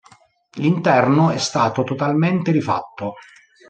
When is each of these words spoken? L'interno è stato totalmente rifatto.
L'interno 0.55 1.29
è 1.29 1.37
stato 1.37 1.83
totalmente 1.83 2.49
rifatto. 2.51 3.13